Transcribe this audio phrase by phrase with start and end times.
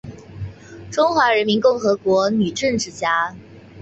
[0.89, 3.35] 中华人民共和国女政治家。